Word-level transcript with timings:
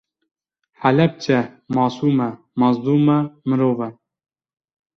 Helepçe 0.81 1.39
masum 1.75 2.17
e, 2.27 2.29
mezlum 2.59 3.05
e, 3.15 3.17
mirov 3.47 3.79
e 3.87 3.89